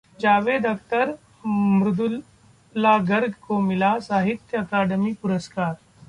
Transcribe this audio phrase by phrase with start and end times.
[0.19, 1.09] जावेद अख्तर,
[1.45, 5.75] मृदुला गर्ग को मिला साहित्य अकादमी पुरस्कार